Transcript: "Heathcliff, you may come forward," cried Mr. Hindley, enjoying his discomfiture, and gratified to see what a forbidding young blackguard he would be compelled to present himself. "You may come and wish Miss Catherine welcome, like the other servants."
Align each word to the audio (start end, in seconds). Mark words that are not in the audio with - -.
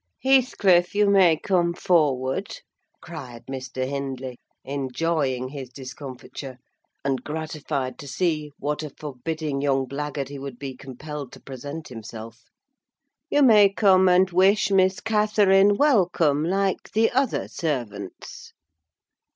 "Heathcliff, 0.23 0.95
you 0.95 1.07
may 1.11 1.37
come 1.37 1.75
forward," 1.75 2.57
cried 3.01 3.45
Mr. 3.45 3.87
Hindley, 3.87 4.39
enjoying 4.63 5.49
his 5.49 5.69
discomfiture, 5.69 6.57
and 7.05 7.23
gratified 7.23 7.99
to 7.99 8.07
see 8.07 8.49
what 8.57 8.81
a 8.81 8.89
forbidding 8.89 9.61
young 9.61 9.85
blackguard 9.85 10.29
he 10.29 10.39
would 10.39 10.57
be 10.57 10.75
compelled 10.75 11.31
to 11.33 11.39
present 11.39 11.89
himself. 11.89 12.45
"You 13.29 13.43
may 13.43 13.69
come 13.71 14.09
and 14.09 14.27
wish 14.31 14.71
Miss 14.71 15.01
Catherine 15.01 15.77
welcome, 15.77 16.43
like 16.45 16.93
the 16.93 17.11
other 17.11 17.47
servants." 17.47 18.53